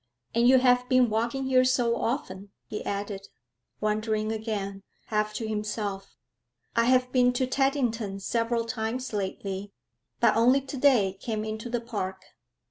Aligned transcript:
And 0.33 0.47
you 0.47 0.57
have 0.57 0.89
been 0.89 1.11
walking 1.11 1.43
here 1.43 1.63
so 1.63 1.95
often,' 1.95 2.49
he 2.65 2.83
added, 2.83 3.27
wondering 3.79 4.31
again, 4.31 4.81
half 5.05 5.31
to 5.35 5.47
himself. 5.47 6.15
'I 6.75 6.85
have 6.85 7.11
been 7.11 7.31
to 7.33 7.45
Teddington 7.45 8.19
several 8.19 8.65
times 8.65 9.13
lately, 9.13 9.73
but 10.19 10.35
only 10.35 10.61
today 10.61 11.19
came 11.21 11.45
into 11.45 11.69
the 11.69 11.81
park.' 11.81 12.25